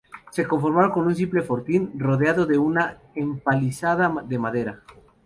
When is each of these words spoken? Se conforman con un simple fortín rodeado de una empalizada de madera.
Se 0.31 0.47
conforman 0.47 0.89
con 0.89 1.05
un 1.05 1.15
simple 1.15 1.43
fortín 1.43 1.91
rodeado 1.99 2.47
de 2.47 2.57
una 2.57 2.97
empalizada 3.13 4.11
de 4.25 4.39
madera. 4.39 4.83